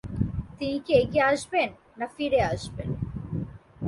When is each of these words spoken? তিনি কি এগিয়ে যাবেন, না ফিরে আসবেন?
তিনি 0.57 0.77
কি 0.85 0.91
এগিয়ে 1.01 1.27
যাবেন, 1.41 1.69
না 1.99 2.05
ফিরে 2.15 2.39
আসবেন? 2.51 2.89